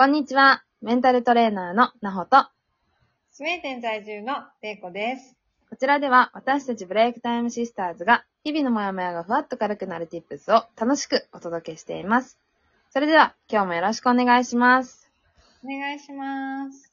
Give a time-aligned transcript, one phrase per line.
[0.00, 0.62] こんにちは。
[0.80, 2.46] メンタルトレーナーのなほと、
[3.32, 5.34] スウェーデン在住のれいこです。
[5.68, 12.38] こちらでは私たちブレイクタイムシスターズが日々のモヤモヤがふわっと軽くなる tips を楽しくお届けしています。
[12.90, 15.10] それでは今日もよろしくお願いします。
[15.64, 16.92] お願いします。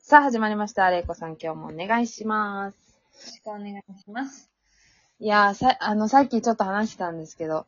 [0.00, 0.90] さあ始まりました。
[0.90, 2.74] れいこさん今日もお願いします。
[2.74, 4.50] よろしくお願いします。
[5.20, 7.66] いやー、さ、あの、さっきちょっと話したんですけど、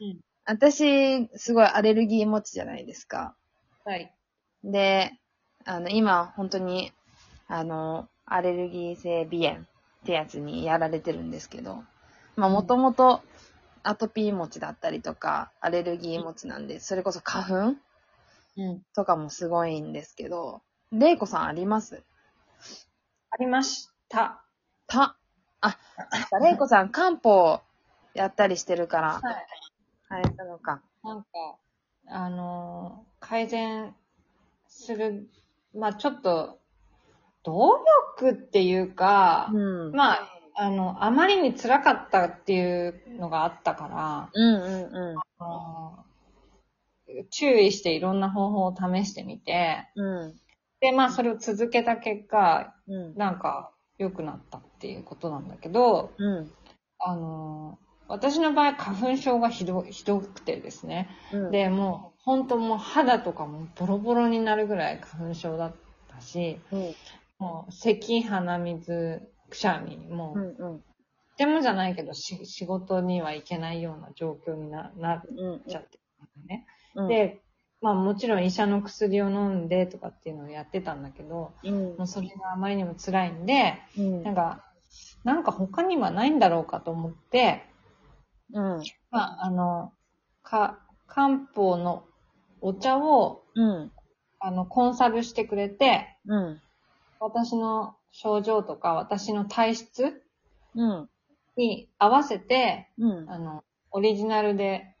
[0.00, 3.34] うん私、すごいアレルギー持ちじゃないですか。
[3.84, 4.12] はい。
[4.64, 5.12] で、
[5.64, 6.92] あの、今、本当に、
[7.48, 9.66] あの、アレルギー性鼻炎っ
[10.04, 11.84] てやつにやられてるんですけど、
[12.36, 13.22] まあ、もともと
[13.82, 17.76] アトピー持ちだったりとか、アレルギー持ちなんで、それこそ花粉
[18.56, 18.82] うん。
[18.94, 20.62] とかもすごいんですけど、
[20.92, 22.02] レイコさんあります？
[23.30, 24.44] ありました。
[24.86, 25.16] た、
[25.60, 25.78] あ、
[26.42, 27.60] レイコさん漢方
[28.14, 29.46] やったりしてるから、はい。
[30.08, 30.82] あれなのか。
[31.02, 31.28] なんか、
[32.08, 33.94] あのー改善
[34.66, 35.28] する、
[35.74, 36.58] まあちょっと、
[37.44, 37.78] 努
[38.20, 39.92] 力っていうか、うん。
[39.92, 46.12] まあ、あの、あまりに辛かったっていうのがあったから、うんうんうあのー
[47.30, 50.00] 注意していろんな方法を試してみて、ん。
[50.00, 50.40] うん。
[50.80, 53.14] で、まあそれを続けた結果、うん。
[53.16, 56.50] なんか良くなったっていうことなんだけど、うん。
[56.98, 61.08] あのー私の場合花粉症がひどひどくてですね。
[61.32, 65.74] うん、で、もう本当もう肌とかもボロボロになるぐらい花粉症だっ
[66.14, 66.94] たし、うん。
[67.38, 70.72] もう咳、鼻水、くしゃみ、もう、うん。
[70.72, 70.84] うん。
[71.38, 75.62] でもじゃないけどし仕事には行けないような状況にななっうん。
[75.66, 76.66] ちゃってるんだよね。
[76.96, 77.40] うん、で、
[77.80, 84.22] まあもちろん医者の薬を飲んでとかっていうのをやってたんだけど、うんもうそれがあまりにも辛いんで、うん。
[84.22, 84.66] なんか、
[85.24, 87.71] なんか他にはないんだろうかと思って、
[88.52, 88.82] うん。
[89.10, 89.92] まあ、あの、
[90.42, 92.04] か、漢方の
[92.60, 93.92] お茶を、うん。
[94.40, 96.60] あの、コンサルしてくれて、うん。
[97.20, 100.22] 私の症状とか私の体質
[100.74, 101.08] うん。
[101.56, 103.30] に合わせて、うん。
[103.30, 104.96] あの、オリジナルで、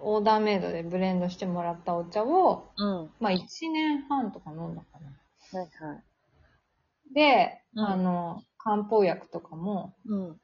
[0.00, 3.10] オーダーメイドでブレンドしてもらったお茶を、うん。
[3.20, 5.58] まあ、1年半とか飲んだかな。
[5.58, 7.14] はいはい。
[7.14, 10.40] で、うんあの、漢方薬とかもうん。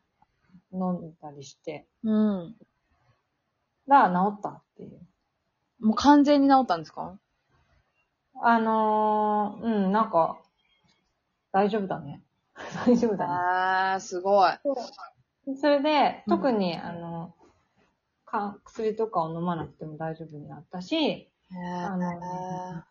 [0.75, 2.57] 飲んだりして、うん。
[3.89, 5.01] が治ったっていう。
[5.81, 7.19] もう完全に治ったんですか？
[8.43, 10.39] あのー、うん、なんか、
[11.53, 12.23] 大丈夫だね。
[12.87, 13.33] 大丈夫だね。
[13.33, 14.53] あー、すごい。
[15.57, 17.35] それで、うん特に、あの、
[18.25, 22.83] か薬とかを飲まなくても大丈夫になったし、あの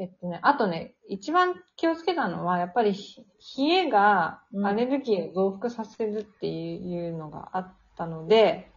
[0.00, 3.24] えっとね、あとね、一番気をつけたのは、やっぱりひ
[3.58, 8.70] 冷えがうんアレルギーを増幅させるっていうのがあったので、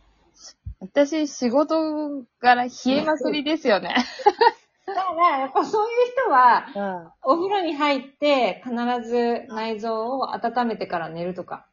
[0.79, 3.95] 私、仕事から冷えまくりですよね。
[4.87, 8.73] だから、やっぱそういう人は、うお風呂に入って必
[9.07, 11.67] ず内臓を温めてから寝るとか。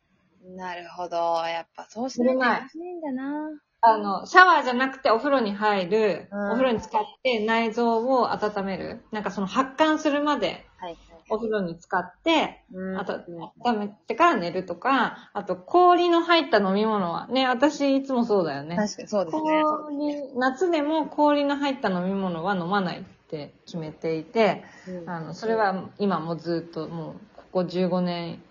[0.47, 0.57] ん。
[0.57, 1.17] なるほど。
[1.47, 3.49] やっぱそうしないといけないんだな。
[3.81, 9.05] あの、シャワーじゃなくてお風呂に入る、うんお風呂に浸かって内臓を温める。
[9.13, 10.97] なんかその発汗するまではい。
[11.31, 12.99] お風呂に浸かって、うん。
[12.99, 13.21] あと、
[13.65, 18.77] 温めてから寝るとか、あと氷の入った飲み物は、ね、私いつもそうだよね。
[18.77, 19.63] 確かにそうですね。
[19.65, 28.43] 氷、夏でも氷の入った飲み物は飲まないって決めていて、うんあの、それは今もずっともう、ここ15年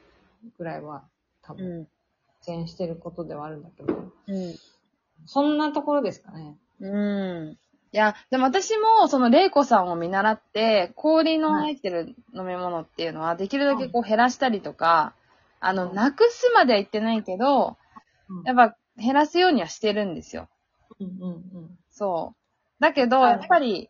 [0.57, 1.03] ぐらいは
[1.41, 1.87] 多分、う
[2.41, 4.11] 実践してることではあるんだけど、ん。
[5.27, 6.57] そんなところですかね。
[6.79, 6.93] うん。
[6.93, 7.57] うん。
[7.91, 15.13] いや、でも私も、その、玲子さんを見習って、氷の入ってる飲み物っていうのは、できるだけこう減らしたりとか、
[15.59, 17.77] あの、うんなくすまでは言ってないけど、
[18.29, 20.49] うんやっぱ減らすようにはしてるんですよ。
[20.99, 21.79] うんうんうん。
[21.91, 22.81] そう。
[22.81, 23.89] だけど、はいやっぱり、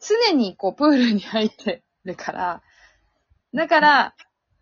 [0.00, 2.62] 常にこう、プールに入ってるから、
[3.54, 4.14] だから、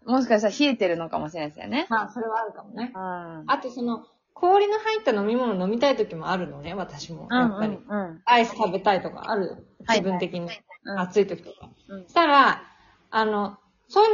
[0.07, 1.87] もしかしたら冷えてるのかもしれないですよね。
[1.89, 2.93] まあ、それはあるかもね。
[2.95, 3.45] うん。
[3.47, 7.29] あとその、氷の入った飲み物飲みたい時もあるのね、私も。
[7.31, 7.77] やっぱり。
[7.77, 9.67] うんうんアイス食べたいとかある？
[9.87, 10.49] はい気分的に。
[10.85, 11.01] うん。
[11.01, 11.71] 暑い時とか。
[11.89, 12.63] うんそしたら、
[13.11, 13.59] あの、
[13.89, 14.13] そういう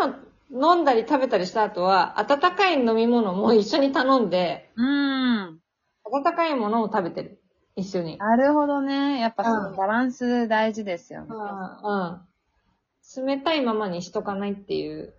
[0.53, 5.61] の飲んだり食べたりした後は、温かい飲み物も一緒に頼んで、うん。
[6.05, 7.41] 温かいものを食べてる。
[7.77, 8.19] 一緒に。
[8.19, 9.21] なるほどね。
[9.21, 11.29] やっぱそのうんバランス大事ですよね。
[11.31, 11.39] うん。
[11.39, 13.27] うん。
[13.27, 15.15] 冷たいままにしとかないっていう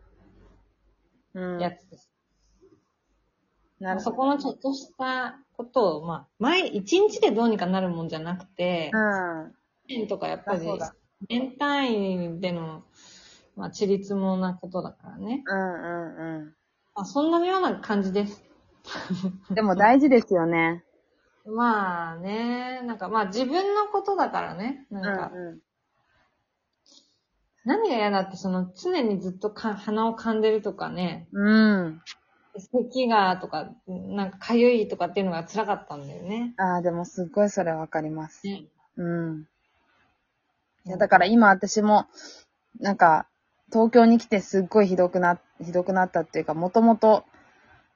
[1.33, 1.59] うん。
[1.59, 2.10] やつです。
[3.81, 4.11] なるほど。
[4.11, 9.51] そこのちょっとしたことを、まあ、毎、一日でどうにかなるもんじゃなくて、うん。
[9.87, 10.95] 年とかやっぱりあそうだ、
[11.27, 12.83] 年単位での、
[13.55, 15.43] まあ、ちりつもなことだからね。
[15.45, 16.45] うんうん
[16.93, 18.43] まあ、そんなような感じです。
[19.49, 19.55] うん。
[19.55, 20.83] でも大事ですよね。
[21.45, 25.59] まあね、なんかまあ自分のことだからね、なんか、う。
[27.65, 32.01] 何が嫌だって、その常にずっとか鼻を噛んでるとかね、うん。
[32.57, 36.53] 咳がとか、なんか痒いとかっていうのが辛かったんだよね。
[36.57, 38.45] ああ、でもすっごいそれわかります。
[38.45, 38.65] ね。
[38.97, 39.47] うん。
[40.85, 42.07] いや、だから今私も、
[42.79, 43.27] なんか、
[43.71, 47.25] 東京に来てすっごいひどくな、ひどくなったっていうか、もともと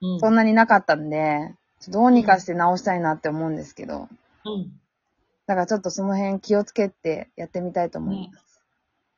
[0.02, 1.56] うん、そんなになかったんで、
[1.88, 4.10] どうにかして直したいなって思うんですけど、
[4.46, 4.72] うん。
[5.48, 8.62] だからちょっとその辺気をつけてやってみたいと思います。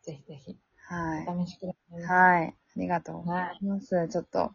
[0.03, 0.57] ぜひぜひ、
[0.87, 1.25] はい。
[1.27, 2.03] お試しください。
[2.03, 2.47] はい。
[2.47, 4.07] ありがとうございます。
[4.09, 4.51] ちょっと、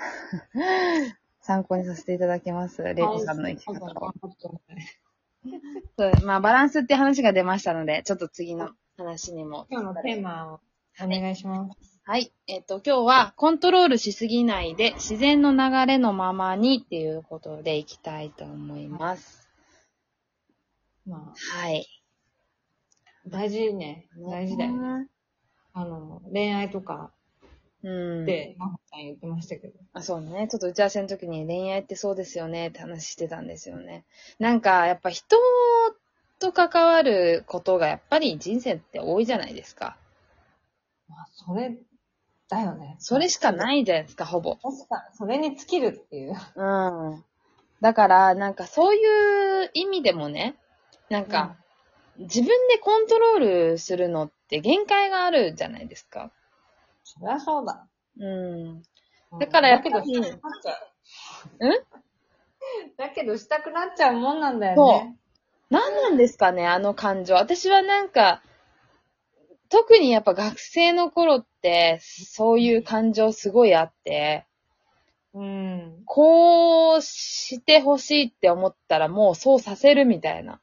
[1.40, 2.82] 参考にさせていただきます。
[2.82, 4.14] レイコさんの生き方を。
[6.24, 9.66] まあ、バランスって話が出ましたので、ちょっと次の話にも。
[9.70, 10.60] 今日のテーマを
[11.02, 12.00] お願いします。
[12.04, 12.32] はい。
[12.46, 19.48] えっ、と、今日は、コントロールしすぎないで、自然の流れのままにっていうことでいきたいと思います。
[21.06, 21.86] まあ、はい。
[23.26, 24.08] 大事ね。
[24.16, 25.04] 大事だよね。
[25.04, 25.08] ね。
[25.72, 27.12] あの、恋愛とか
[27.82, 28.26] うん。
[29.00, 29.72] ん言ってましたけど。
[29.92, 30.48] あ、そうね。
[30.48, 34.04] ちょっと打ち合わせの時に恋愛ってそうですよねって話してたんですよね。
[34.38, 35.36] なんか、やっぱ人
[36.38, 39.96] と関わることがやっぱり人生って多いじゃないですか。
[41.08, 41.76] まあ、それ、
[42.48, 42.96] だよね。
[42.98, 43.56] それしかい。
[43.56, 44.56] ないじゃないですか、ほぼ。
[44.56, 46.34] 確か、それに尽きるっていう。
[46.56, 47.24] うん。
[47.80, 50.56] だから、なんかそういう意味でもね、
[51.08, 51.56] なんか、
[52.18, 53.38] 自分でコントロー
[53.72, 56.30] ルするのって限界があるじゃないですか。
[57.04, 57.86] そりゃそうだ。
[58.18, 58.82] うん。
[59.38, 60.72] だからやっぱりだけどしたくなっちゃ
[61.60, 61.68] う。
[61.68, 61.72] ん？
[62.96, 65.16] だけどしたくなっちゃうもんなんだよね。
[65.70, 67.34] 何なんですかね、あの感情。
[67.34, 68.42] 私はなんか、
[69.68, 74.46] 特にやっぱ学生の頃って、そういう感情すごいあって、
[75.32, 76.02] うん。
[76.06, 80.60] こうしてほしいって思ったらもうそうさせるみたいな。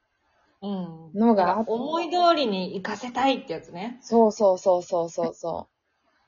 [0.61, 1.11] うん。
[1.13, 3.97] のがあって思い通りに行かせたいってやつね。
[4.01, 5.69] そうそうそうそうそうそ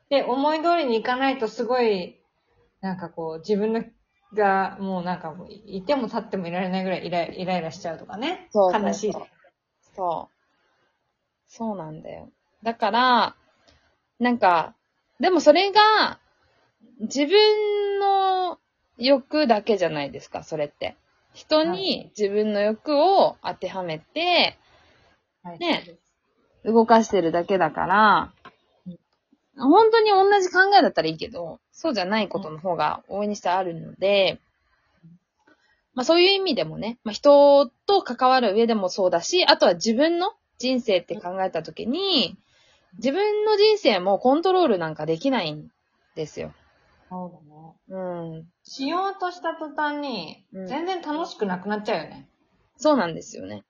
[0.09, 2.18] で、思い通りに行かないとすごい、
[2.81, 3.83] なんかこう、自分の
[4.33, 8.47] が、もうなんかもう、いても立ってもいられないぐらいイライイライラしちゃうとかね。
[8.51, 9.13] そう悲しい。
[9.95, 10.39] そう。
[11.47, 12.29] そうなんだよ。
[12.63, 13.35] だから、
[14.19, 14.75] なんか、
[15.19, 16.19] でもそれが、
[16.99, 18.59] 自分の
[18.97, 20.95] 欲だけじゃないですか、それって。
[21.33, 24.57] 人はに自分の欲を当てはめて、
[25.43, 25.97] はいね
[26.65, 28.33] 動かしてるだけだから、
[29.59, 34.39] 本当に同じ考えだったらいいけど、そうじゃないことの方が大いにしてあるので、
[35.93, 42.37] まあそういう意味でもね、まあ人と関わる上でもそうだし、あとは自分の人生って考えたときに、
[42.97, 45.69] 自分の人生もコントロールなんかできないん
[46.15, 46.53] ですよ。
[47.09, 47.31] そう
[47.89, 48.09] だね。
[48.31, 48.47] うん。
[48.63, 52.29] しようとした途端にうん、全然楽しくなくなっちゃうよね。
[52.77, 53.63] そうなんですよね。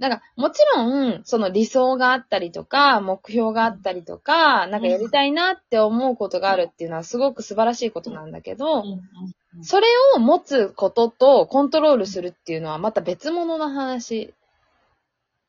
[0.00, 9.00] だから、もちろん、その理想があったりとか、目標があったりとか、なんかやりたいなって思うことがあるっていうのはすごく素晴らしいことなんだけど、うん
[9.62, 9.86] それ
[10.16, 14.34] を持つこととコントロールするっていうのはまた別物の話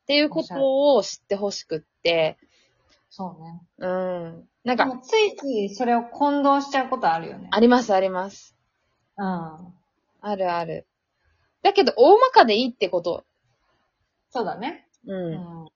[0.04, 2.38] っていうことを知ってほしくって、
[3.10, 3.62] そうね。
[3.80, 4.48] うん。
[4.64, 7.48] なんか、ついついそれを混同しちゃうことあるよね。
[7.52, 8.56] ありますあります。
[9.18, 9.26] うん。
[9.26, 10.86] あるある。
[11.64, 13.24] だけど、大まかでいいってこと。
[14.36, 14.86] そうだね。
[15.08, 15.14] う。
[15.14, 15.34] うん
[15.64, 15.68] ん。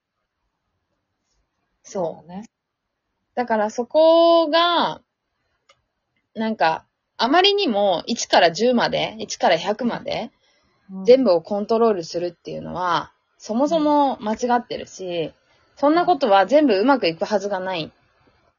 [1.82, 2.28] そう。
[2.28, 2.50] だね。
[3.34, 5.00] だからそこが、
[6.34, 6.84] なんか、
[7.16, 10.30] あまりにも1から10まで、1から100まで、
[11.06, 15.32] 全部をコントロールするっていうのは、そもそも間違ってるし、
[15.76, 17.90] そんなことは全部うまくいくはずがない。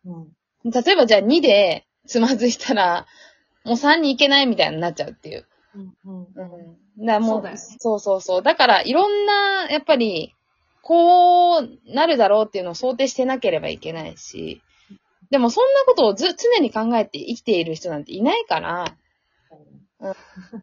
[0.08, 0.32] うん。
[0.64, 3.06] 例えばじゃあ2でつまずいたら、
[3.66, 5.46] もう3に行けないみたいになっちゃうっていう。
[5.75, 5.94] うん。
[6.06, 6.34] うん。
[6.34, 6.56] だか
[6.98, 8.42] らもうそうねそうそうそう。
[8.44, 10.36] だからいろんな、やっぱり、
[10.84, 14.62] こうなるだろうっていうのを想定してなければいけないし、
[15.30, 18.96] でもそんなことをず常に考えて生きている人なんていないから、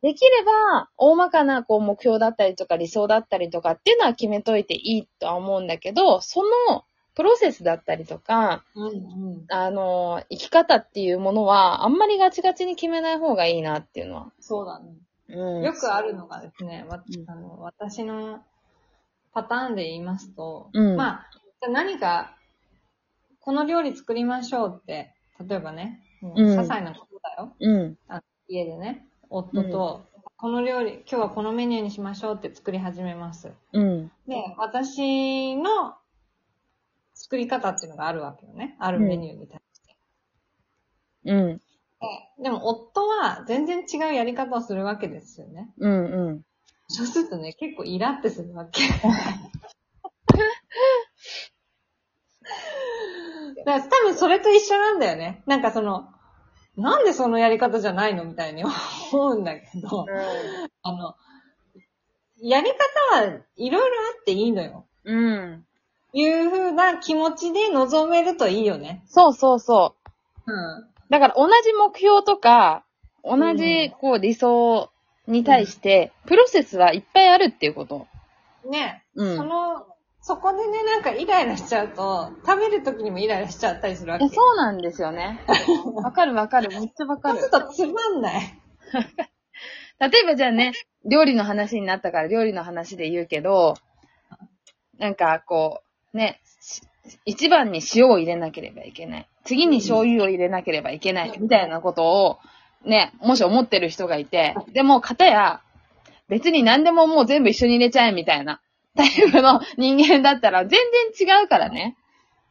[0.02, 8.86] できれば、大まかなこう目標だったりとか理想だったりとかっていうのは決めといていいとは思うんだけど、そのプロセスだったりとか、うん。
[8.86, 8.90] う
[9.38, 9.44] ん。
[9.48, 14.32] あの、生き方っていうものは、あんまりガチガチに決めない方がいいなっていうのは。
[14.40, 14.92] そうだね。
[15.28, 15.62] うん。
[15.62, 16.86] よくあるのがですね、
[17.26, 18.42] あの私の
[19.32, 21.30] パターンで言いますと、うんまあ、
[21.60, 22.36] じゃあ何か、
[23.40, 25.14] この料理作りましょうって、
[25.46, 27.54] 例えばね、もううん些細なことだよ。
[27.60, 27.98] うん。
[28.48, 30.06] 家でね、夫と、
[30.36, 33.52] この料理、今日はこのメニューにしましょうって作り始めます。
[33.72, 34.10] うん。
[34.26, 35.96] で、私の
[37.14, 38.76] 作り方っていうのがあるわけよね。
[38.78, 39.96] あるメニューに対して。
[41.24, 41.60] うん。
[42.00, 45.70] ででも夫は全然違うやり方をするわけですよね。
[45.78, 45.92] うん。
[45.92, 46.42] うん。
[46.88, 48.82] そうするとね、結構イラってするわけ。
[53.58, 55.42] だから多分それと一緒なんだよね。
[55.46, 56.08] なんかその、
[56.76, 58.72] なんでそのやり方じゃないのみたいに思
[59.30, 60.06] うんだけど、
[60.82, 61.16] あの、
[62.40, 64.86] やり方はいろいろあっていいのよ。
[65.04, 65.64] うん。
[66.12, 69.02] いう風な気持ちで臨めるといいよね。
[69.06, 69.96] そうそうそ
[70.46, 70.52] う。
[70.52, 70.88] うん。
[71.10, 72.84] だから同じ目標とか、
[73.24, 74.90] 同じこう理想
[75.26, 78.06] に対して、プロセスはいっぱいあるっていうこと。
[78.68, 79.86] ね、うんその、
[80.20, 84.28] そこでね、なんかイライラしちゃうと、食べる時にもイライラしちゃったりするわけ。
[84.28, 85.40] そうなんですよね。
[85.94, 86.68] わかるわかる。
[86.68, 87.56] めっちゃわかるそうす。
[87.56, 88.60] るとつまんない。
[90.00, 90.72] 例えばじゃあね、
[91.04, 93.74] 料理の話になったから料理の話で言うけど、
[94.98, 96.82] なんかこう、ね、し
[97.24, 99.28] 一番に塩を入れなければいけない。
[99.48, 101.32] 次に醤油を入れなければいけない。
[101.40, 102.38] みたいなことを、
[102.84, 105.62] ね、もし思ってる人がいて、でも、片や、
[106.28, 108.60] 別に何でももう全部一緒に入れちゃえみたいな
[108.94, 110.78] タイプの人間だったら全
[111.16, 111.96] 然違うからね。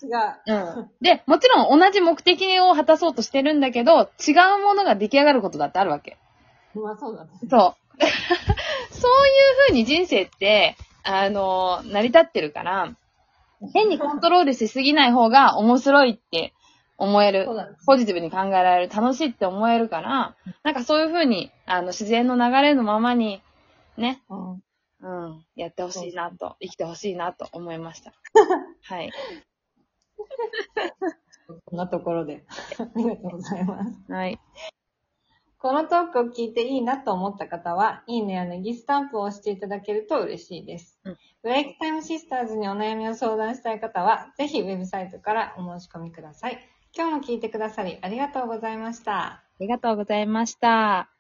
[0.02, 0.10] 違う。
[0.48, 0.90] うん。
[1.00, 6.18] で、もちろん同じ目的を果たそうとしてるんだけど、違うものが出来上がることだってあるわけ。
[6.74, 7.30] まあそうだね。
[7.48, 8.02] そう。
[8.92, 12.90] そういう風に人生って、あの、成り立ってるから、
[13.74, 16.54] 変にコントロールしすぎない方が面白いって
[16.98, 17.48] 思える。
[17.86, 18.94] ポジティブに考えられる。
[18.94, 23.42] 楽しいって思えるから、なんかそういう風に、あの、自然の流れのままに、
[23.98, 24.64] ね、うん。
[25.00, 28.14] うん、やってほしいなと、生きてほしいなと思いました。
[28.84, 29.12] はい。
[31.66, 32.44] こんなところで。
[32.80, 34.12] ありがとうございます。
[34.12, 34.40] はい。
[35.60, 41.00] このトークを聞いていいなと思った方は、いいねやネギスタンプを押していただけると嬉しいです。
[41.04, 46.60] うんブレイクタイムシスターズにお悩みを相談したい方は、ぜひウェブサイトからお申し込みください。
[46.98, 49.24] 今日も聞いてくださりありがとうございました。
[49.24, 51.12] ありがとうございました。